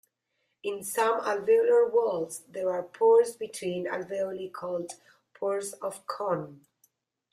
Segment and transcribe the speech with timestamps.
[0.63, 4.93] In some alveolar walls there are pores between alveoli called
[5.35, 6.65] Pores of Kohn.